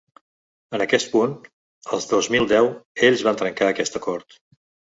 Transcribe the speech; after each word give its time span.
En 0.77 0.83
aquest 0.85 1.11
punt, 1.11 1.35
el 1.97 2.03
dos 2.13 2.31
mil 2.37 2.49
deu, 2.55 2.71
ells 3.09 3.25
van 3.29 3.41
trencar 3.43 3.69
aquest 3.75 4.01
acord. 4.01 4.41